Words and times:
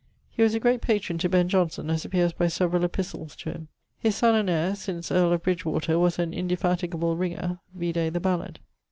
He 0.31 0.41
was 0.41 0.55
a 0.55 0.59
great 0.59 0.81
patron 0.81 1.19
to 1.19 1.29
Ben 1.29 1.47
Johnson, 1.47 1.91
as 1.91 2.03
appeares 2.07 2.35
by 2.35 2.47
severall 2.47 2.83
epistles 2.83 3.35
to 3.35 3.51
him. 3.51 3.67
His 3.99 4.15
son 4.15 4.33
and 4.33 4.49
heire, 4.49 4.73
since 4.75 5.11
earle 5.11 5.31
of 5.33 5.43
Bridgewater, 5.43 5.99
was 5.99 6.17
an 6.17 6.33
indefatigable 6.33 7.15
ringer 7.15 7.59
vide 7.75 8.11
the 8.11 8.19
ballad. 8.19 8.59